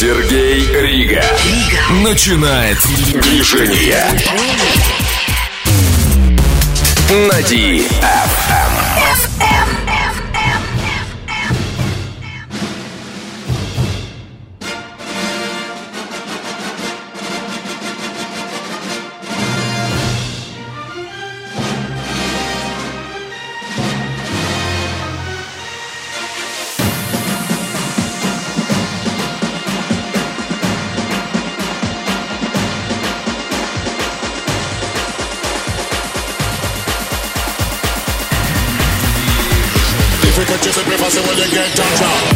[0.00, 1.22] Сергей Рига.
[2.02, 2.78] Начинает
[3.20, 4.02] движение.
[7.28, 7.90] На DFM.
[41.10, 42.29] say when they get down.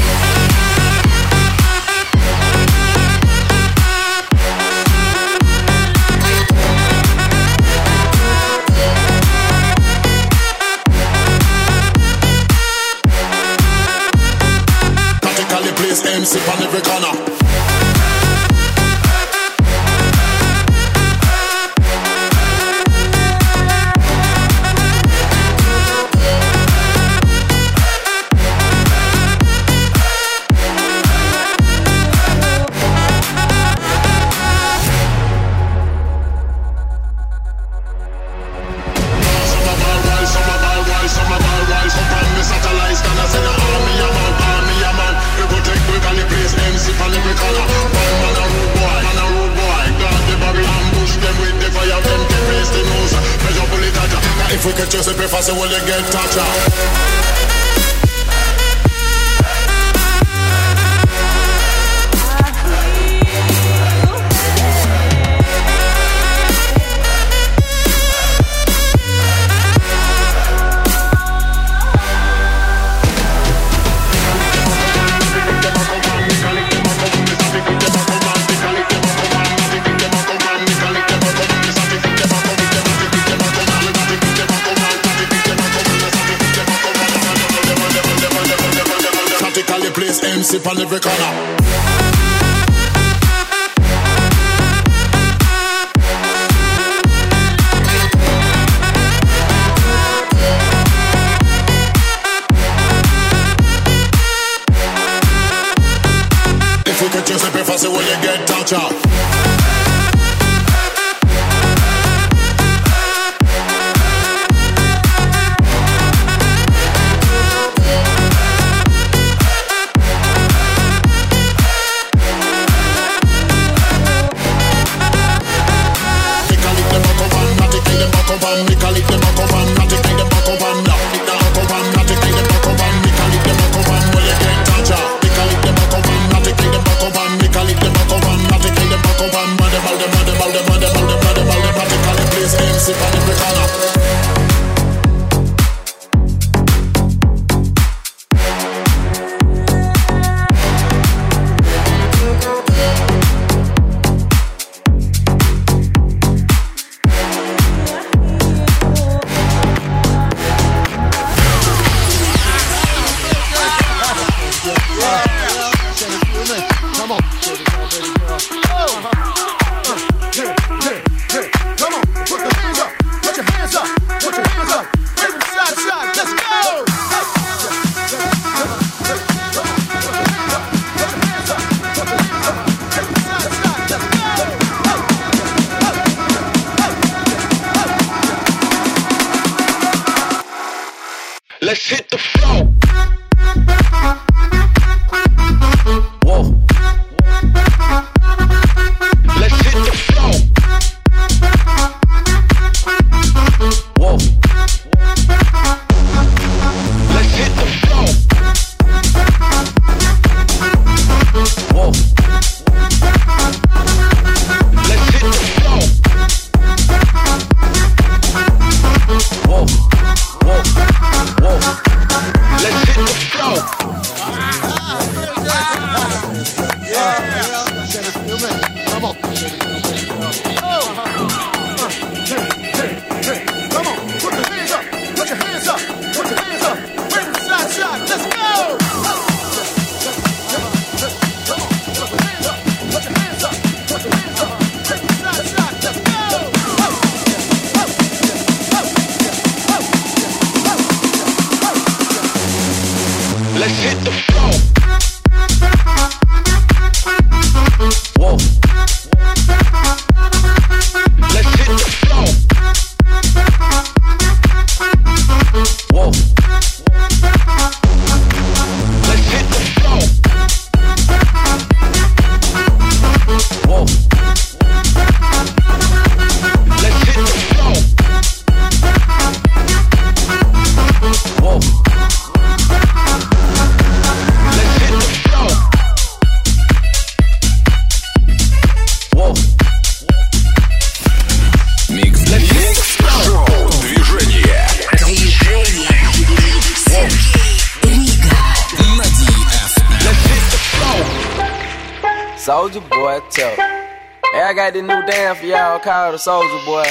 [302.45, 303.57] Soldier boy, tell.
[303.57, 306.85] Hey, I got this new dance for y'all called the Soldier boy.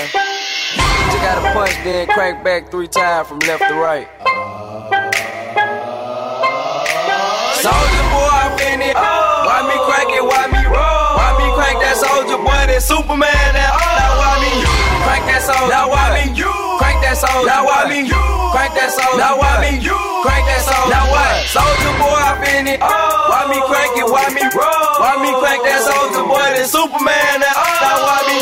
[0.73, 4.09] You gotta punch, then crank back three times from left to right.
[7.61, 8.97] Soldier boy, I'm in it.
[8.97, 10.25] Why me crank it?
[10.25, 11.21] Why me roll?
[11.21, 12.65] Why me crank that soldier boy?
[12.73, 13.53] That Superman?
[13.53, 14.57] That now why me
[15.05, 15.69] crank that soldier?
[15.69, 16.32] Now why me
[16.79, 17.45] crank that soldier?
[17.45, 18.09] Now why me
[18.53, 19.17] crank that soldier?
[19.19, 19.81] Now why me
[20.23, 20.89] crank that soldier?
[20.93, 21.45] Now what?
[21.49, 22.79] Soldier boy, I'm in it.
[22.81, 24.07] Why me crank it?
[24.07, 24.93] Why me roll?
[25.01, 26.39] Why me crank that soldier boy?
[26.39, 26.53] Oh.
[26.53, 27.41] That Superman?
[27.43, 28.37] That now why me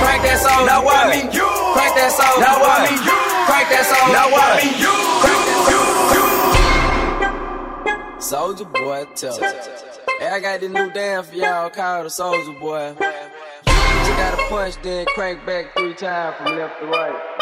[0.00, 0.66] crank that soldier?
[0.68, 2.40] Now why me crank that soldier?
[2.40, 2.96] Now why me
[3.48, 4.12] crank that soldier?
[4.12, 4.68] Now why me
[5.20, 5.94] crank that soldier?
[8.24, 9.36] Soldier boy, tell.
[10.18, 12.94] Hey, I got this new dance for y'all called the Soldier boy.
[12.98, 17.33] You gotta punch, then crank back three times from left to right.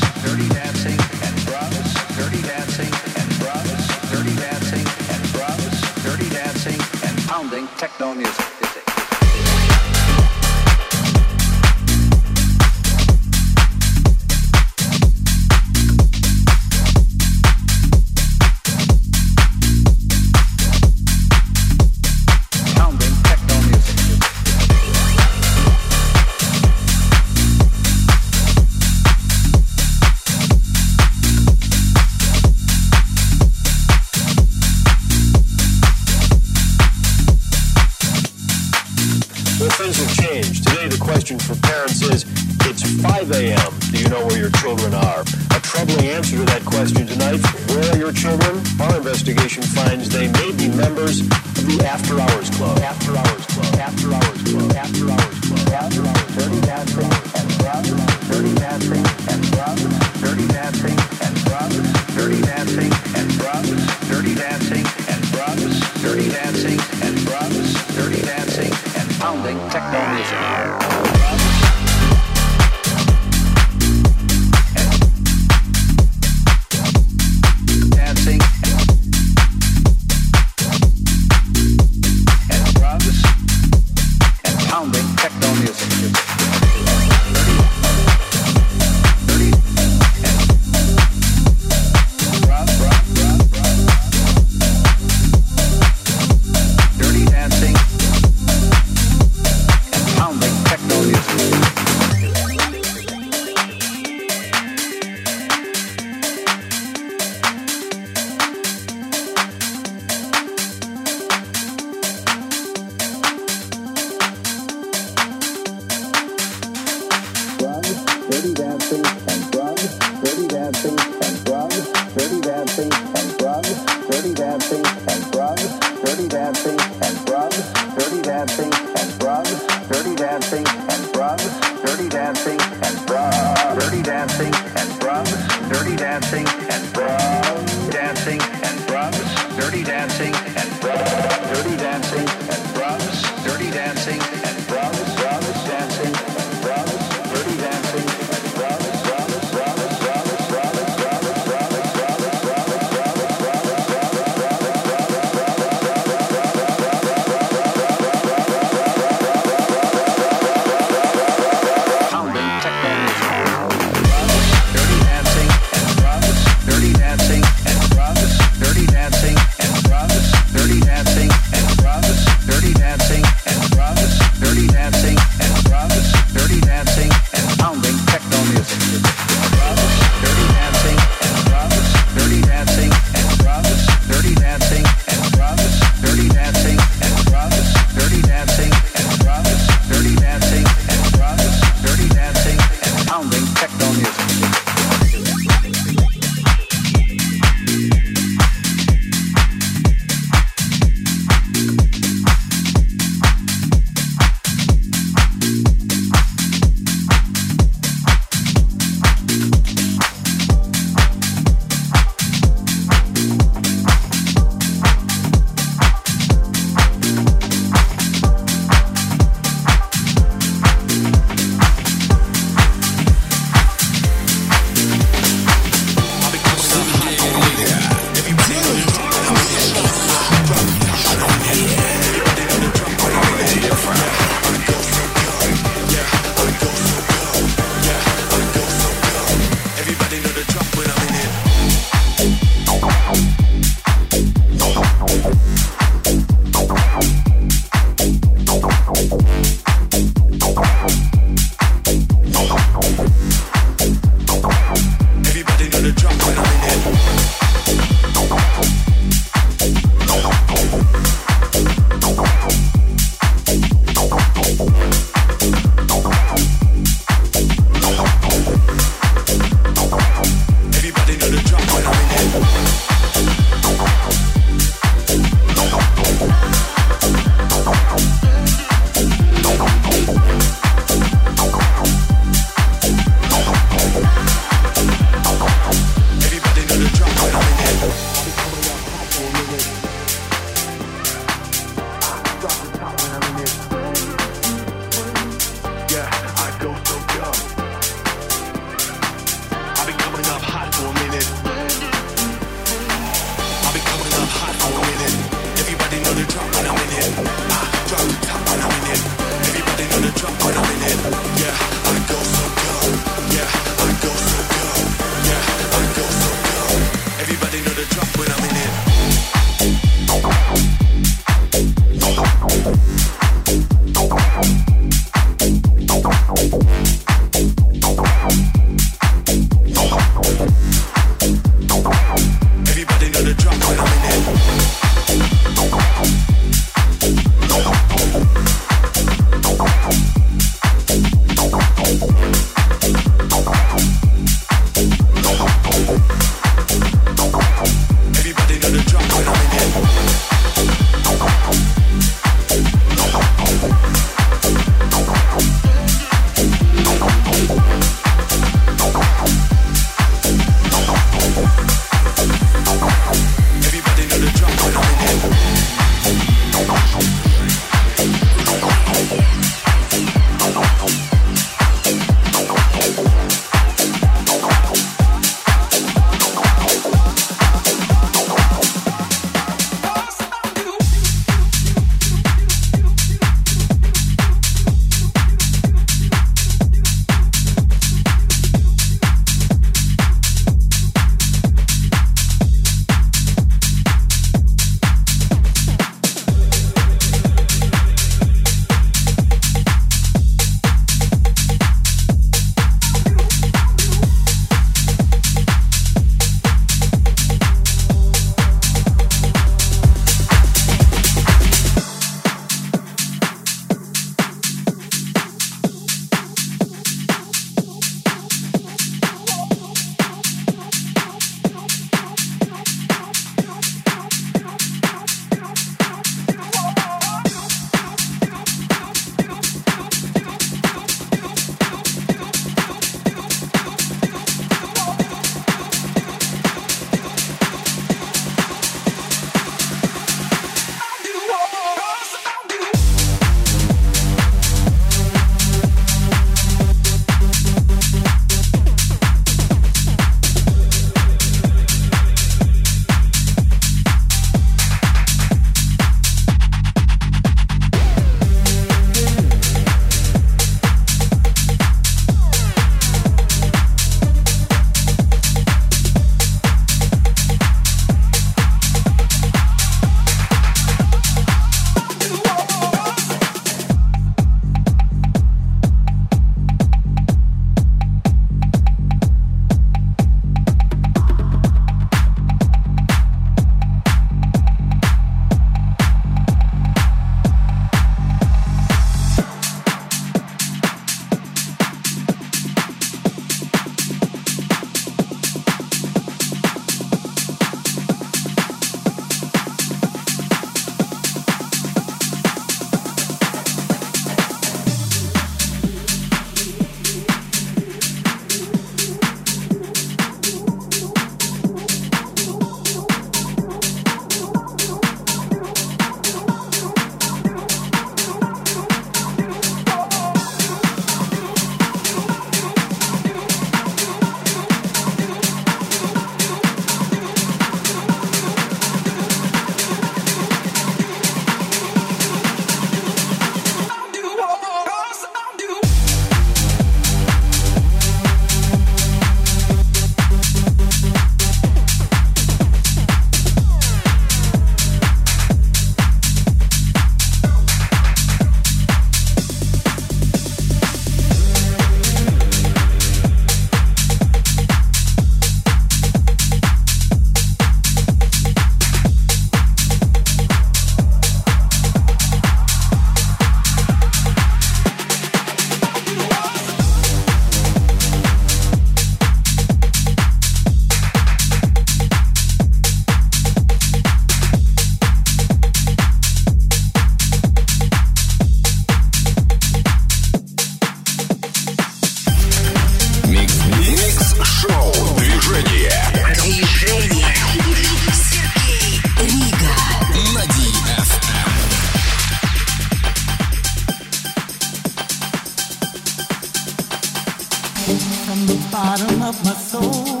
[599.11, 600.00] Down inside me.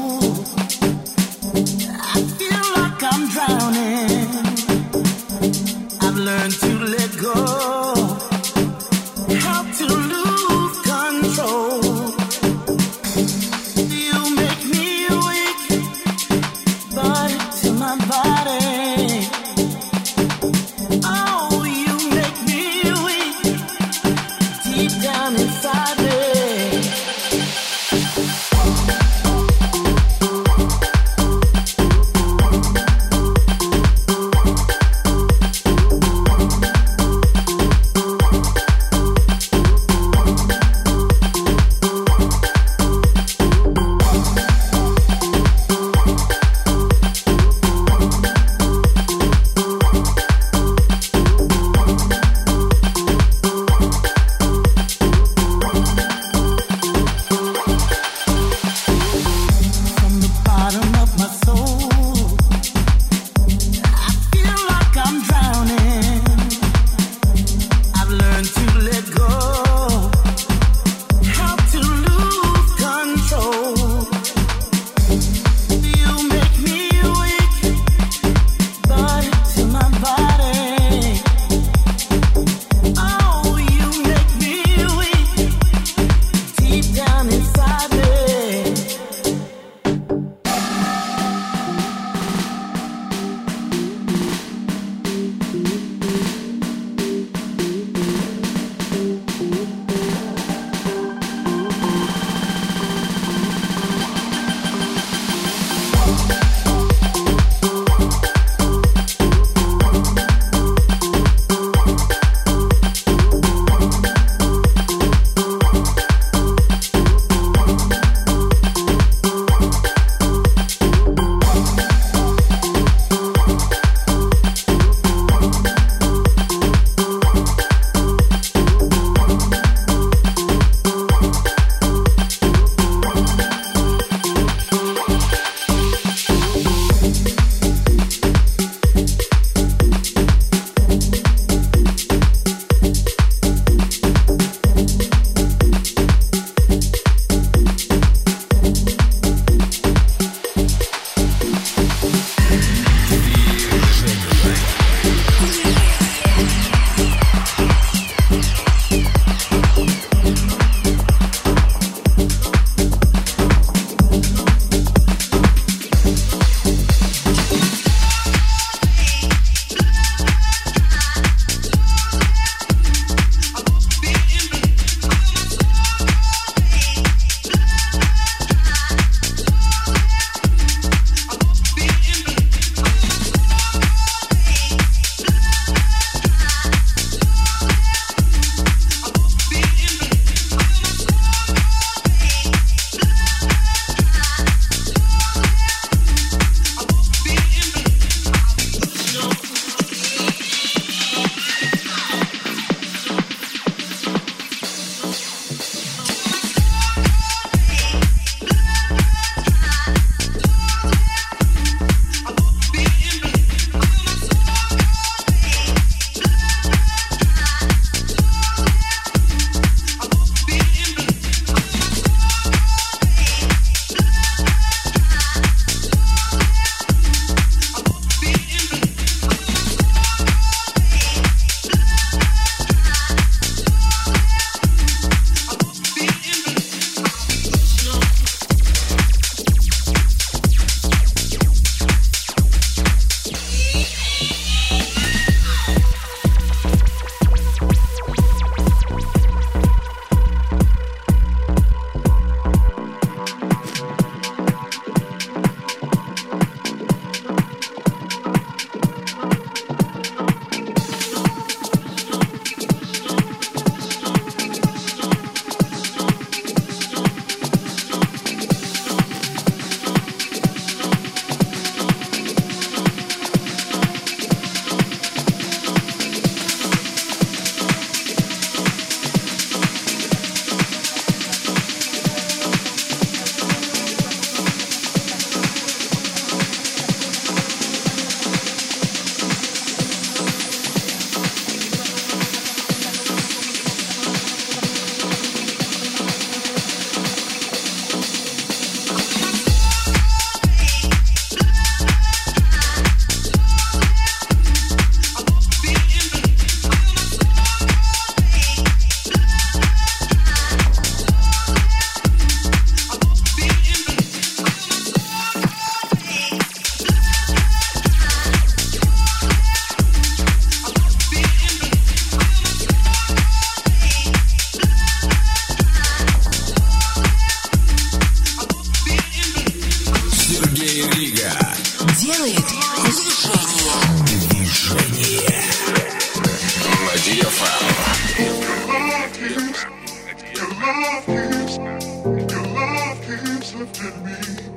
[343.83, 344.50] Lifted me.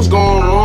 [0.00, 0.59] was going on.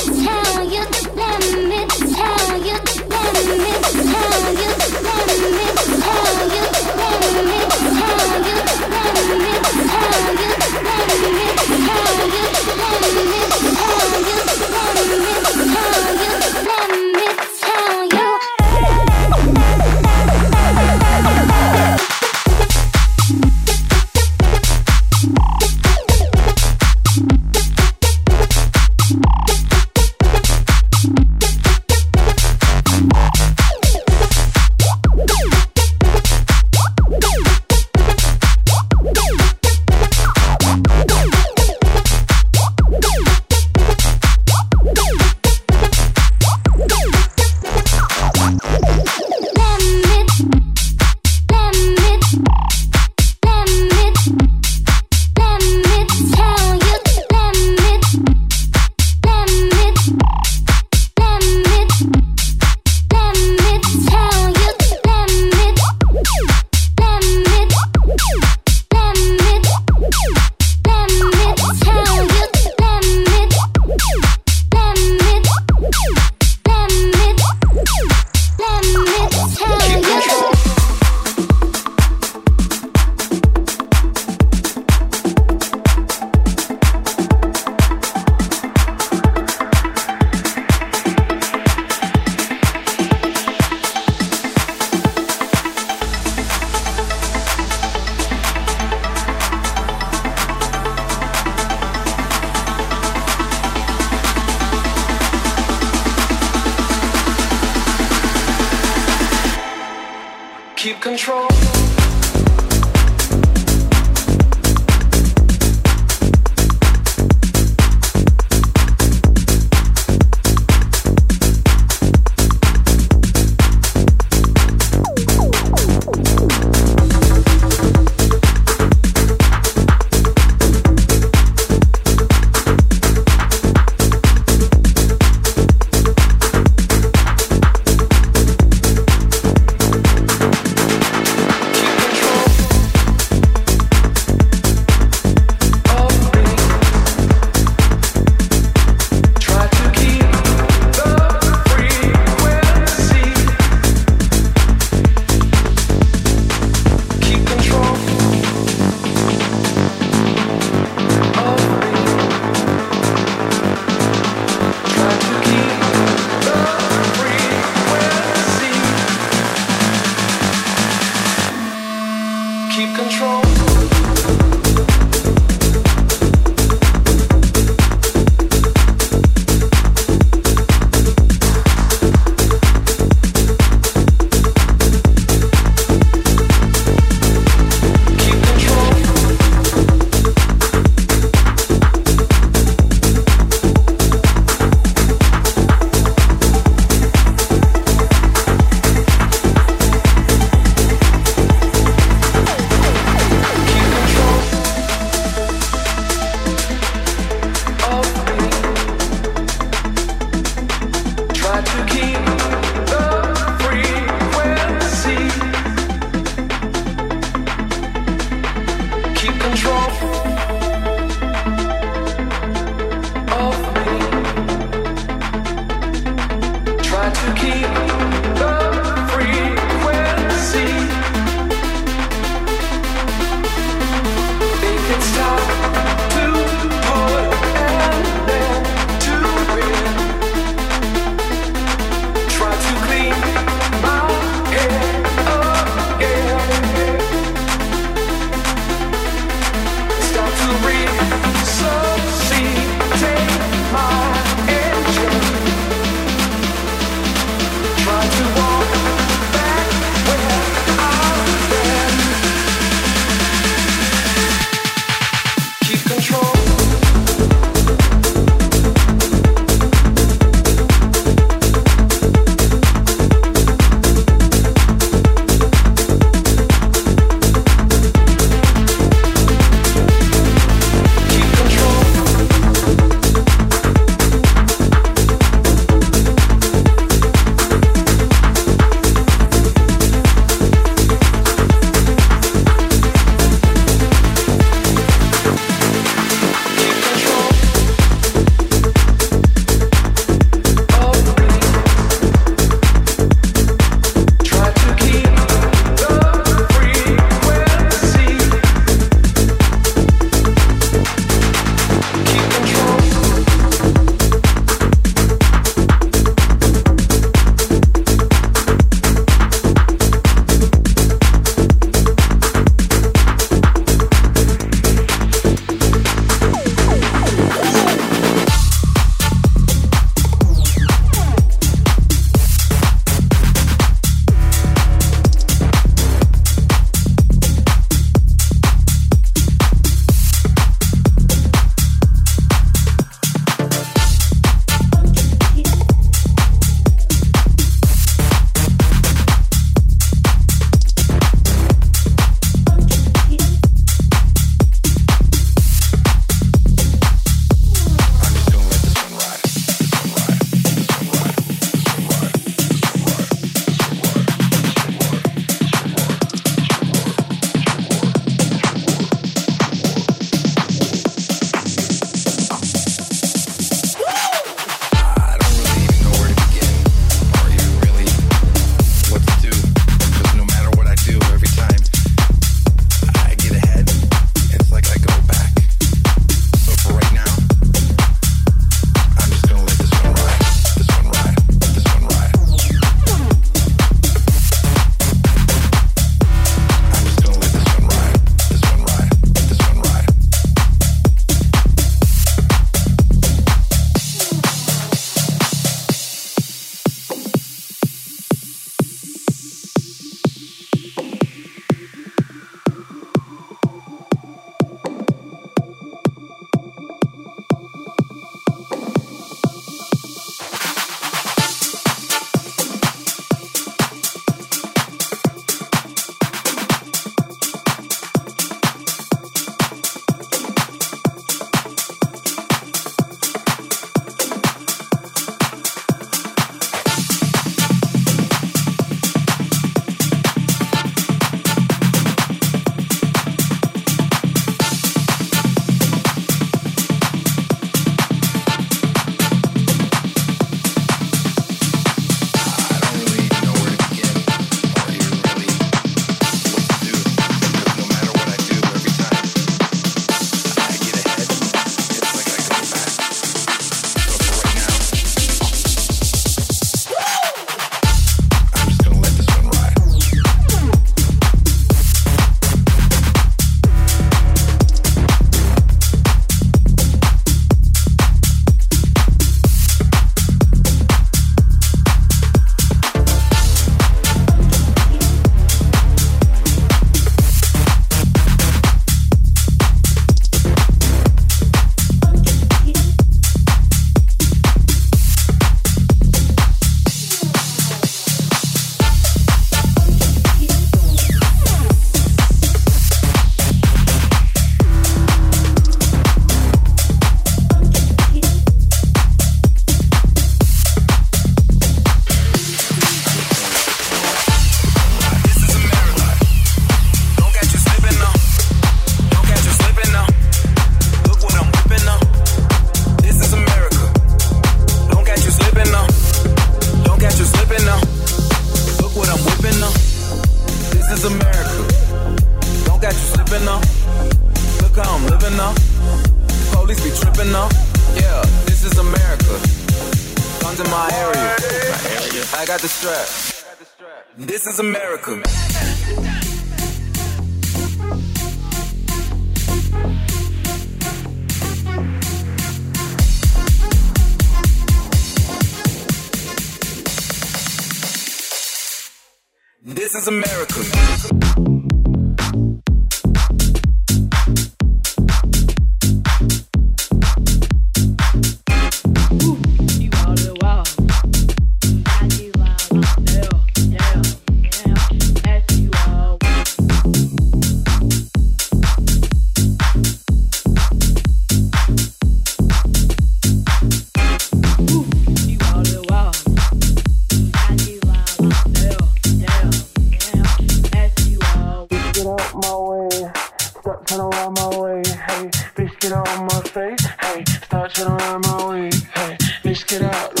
[599.53, 600.00] it out.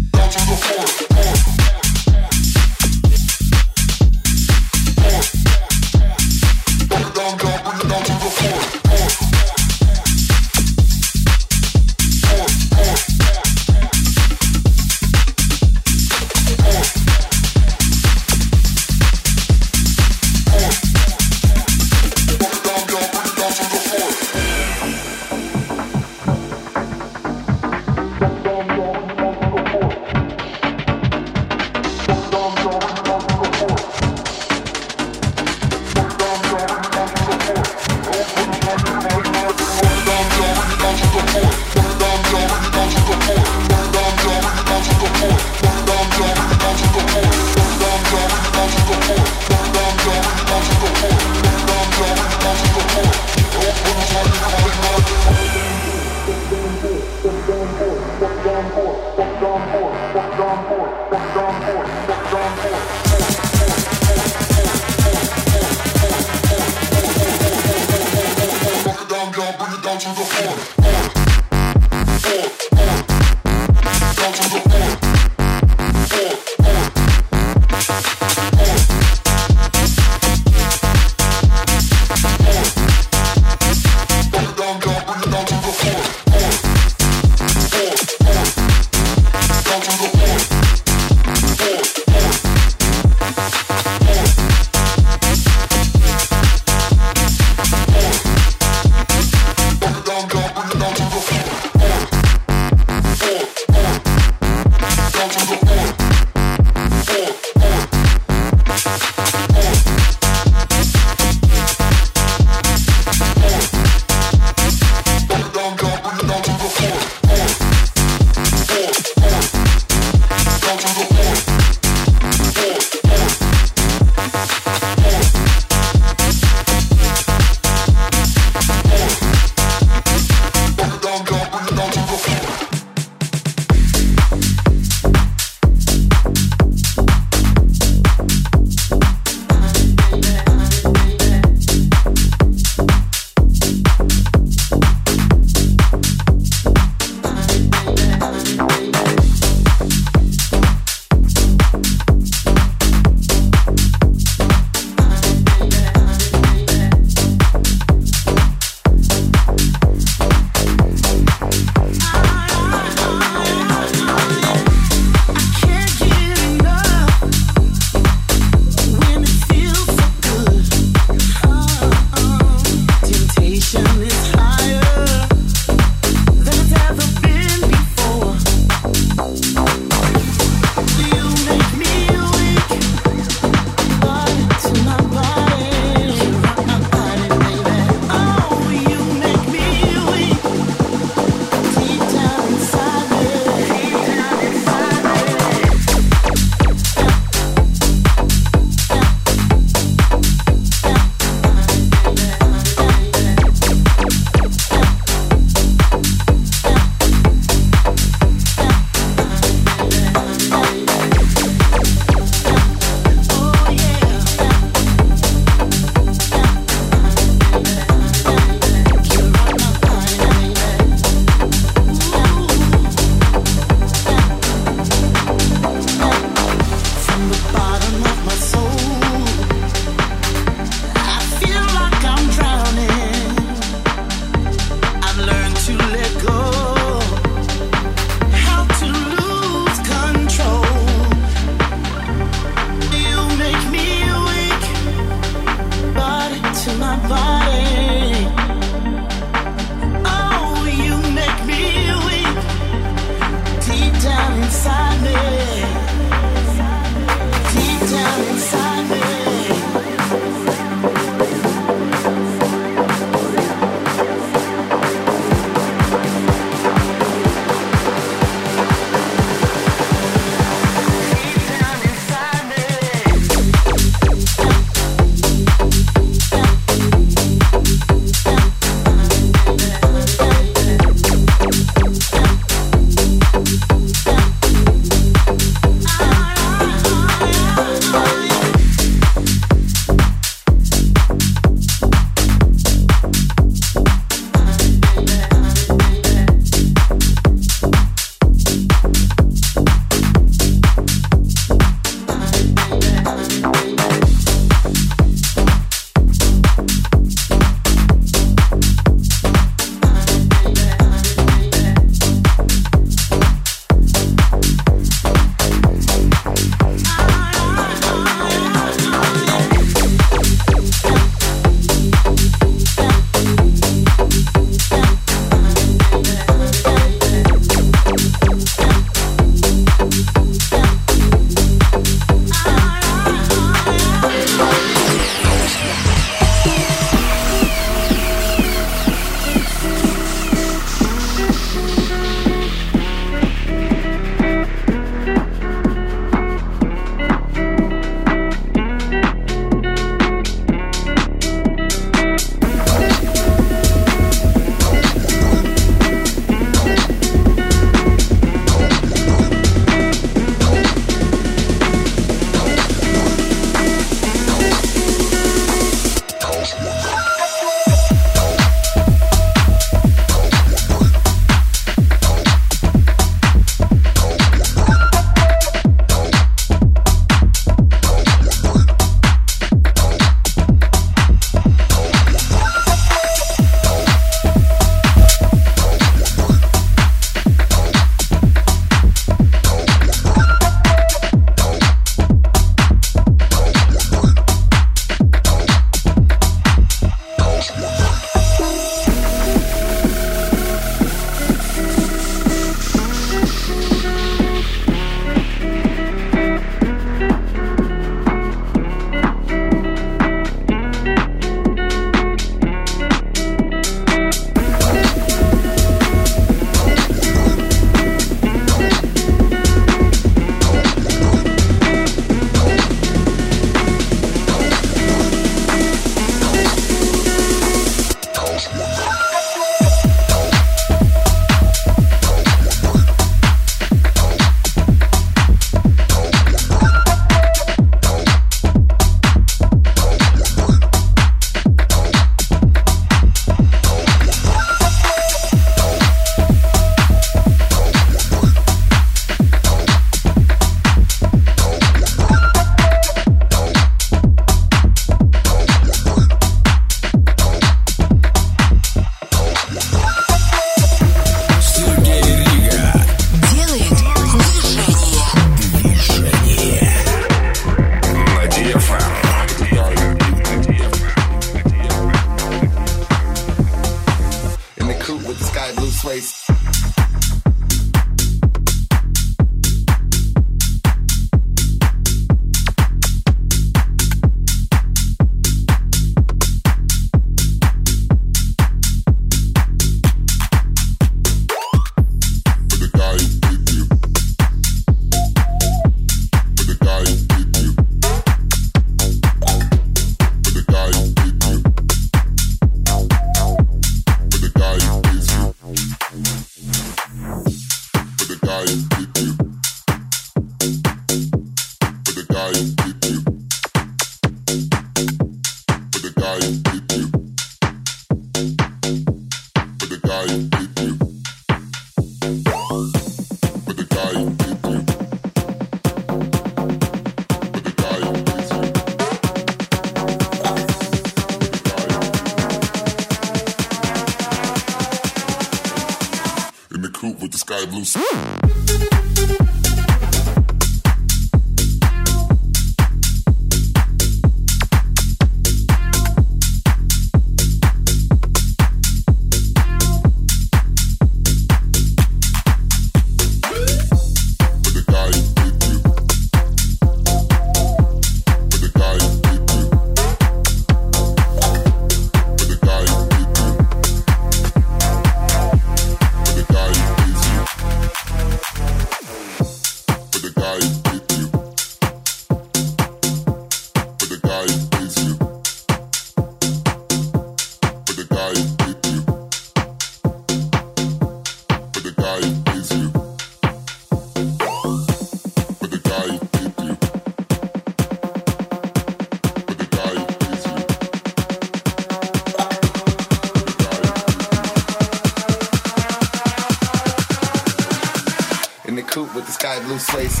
[599.61, 600.00] slave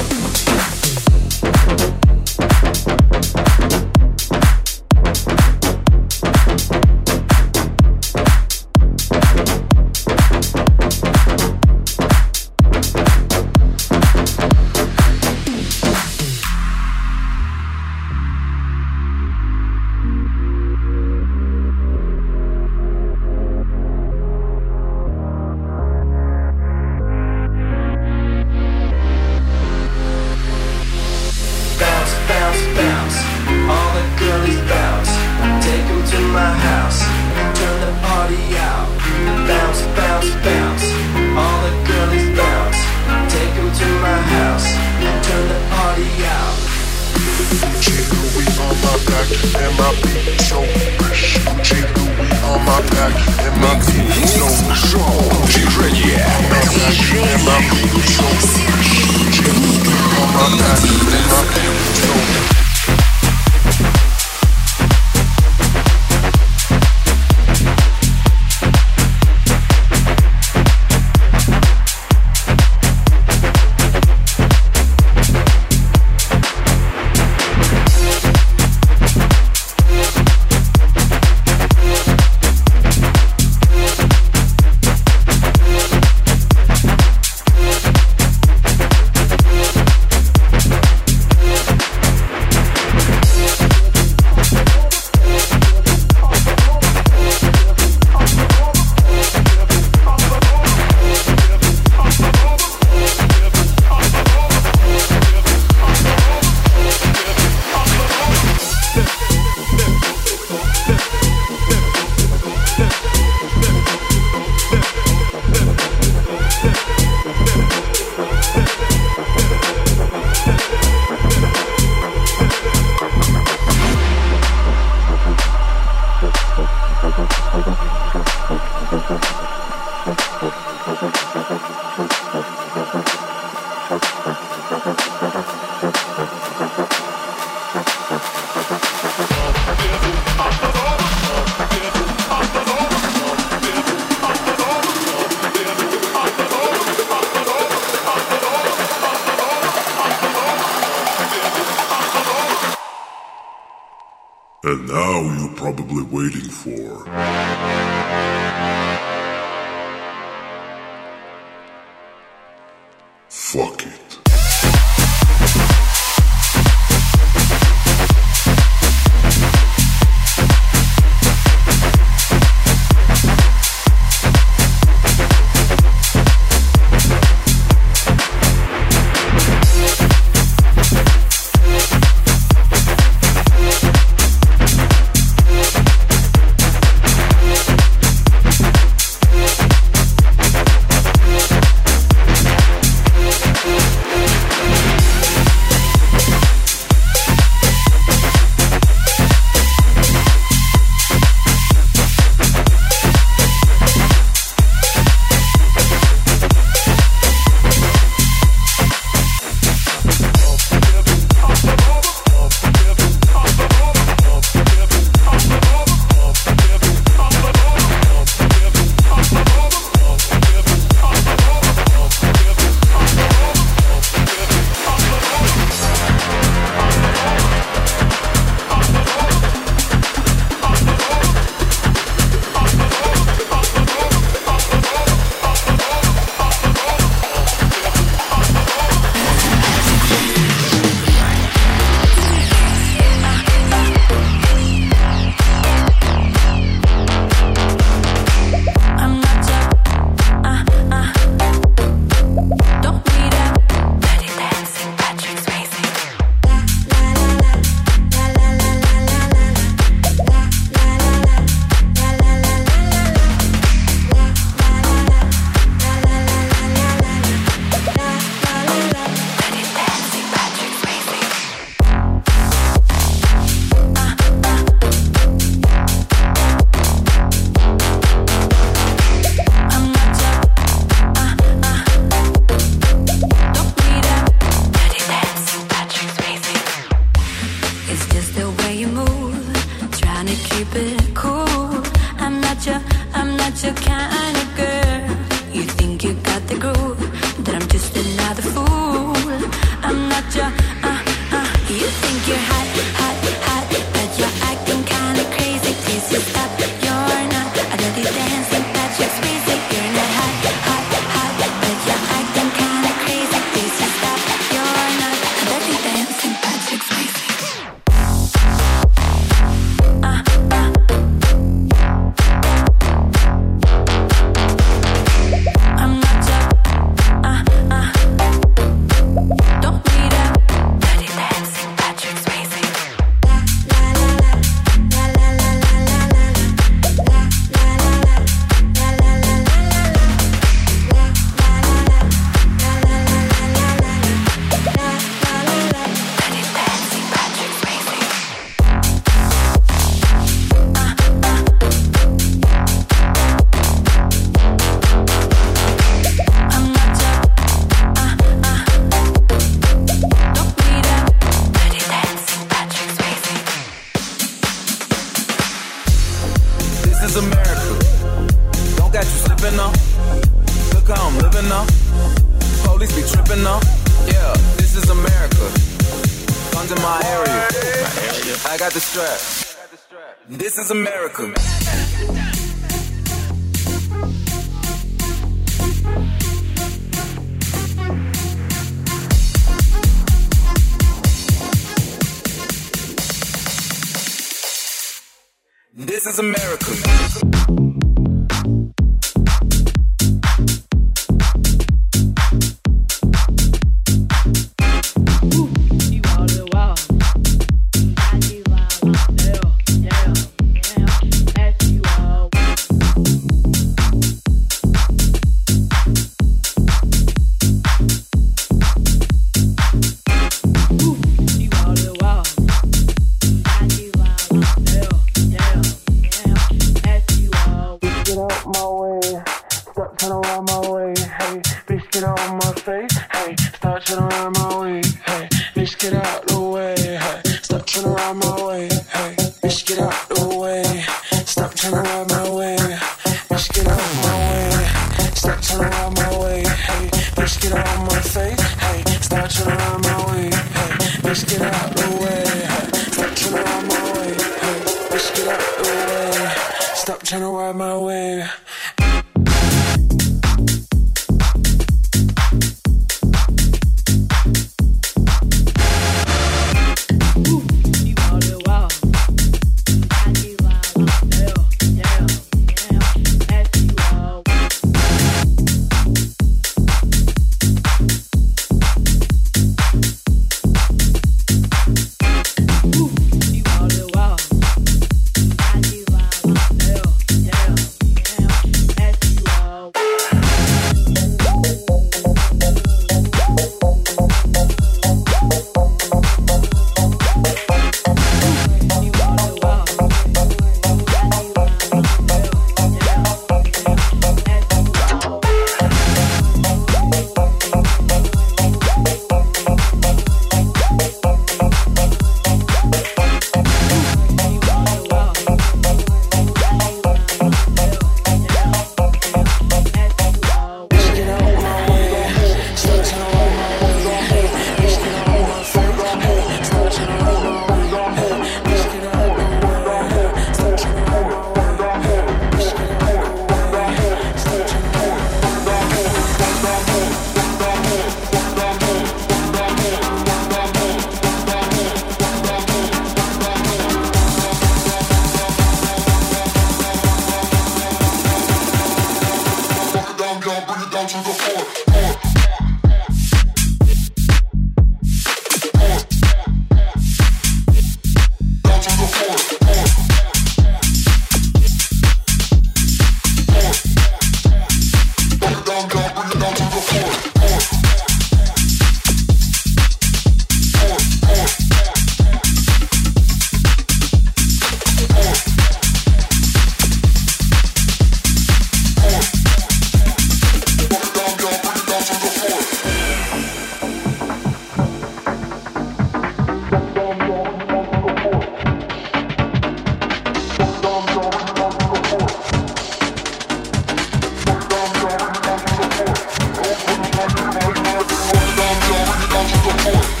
[599.63, 600.00] 对吧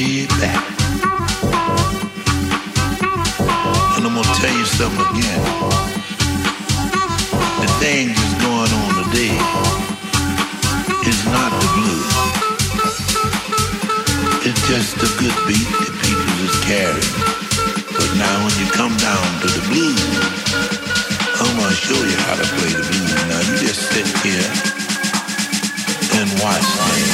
[0.00, 0.08] And
[4.06, 5.44] I'm gonna tell you something again.
[7.60, 9.36] The thing that's going on today
[11.04, 12.16] is not the blues.
[14.48, 17.04] It's just a good beat that people just carry.
[17.92, 20.00] But now when you come down to the blues,
[21.44, 23.12] I'm gonna show you how to play the blues.
[23.28, 24.48] Now you just sit here
[26.16, 27.09] and watch me.